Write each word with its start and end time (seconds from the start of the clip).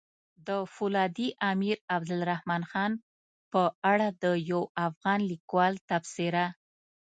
د 0.47 0.49
فولادي 0.73 1.27
امير 1.51 1.77
عبدالرحمن 1.95 2.63
خان 2.71 2.91
په 3.51 3.63
اړه 3.91 4.07
د 4.23 4.25
يو 4.51 4.61
افغان 4.87 5.19
ليکوال 5.31 5.73
تبصره! 5.89 6.45